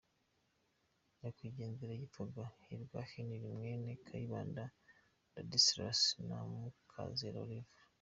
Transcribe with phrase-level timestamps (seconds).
[1.19, 4.63] Nyakwigendera yitwaga Hirwa Henry ,mwene Kayibanda
[5.33, 7.71] Ladislas na Mukazera Olive.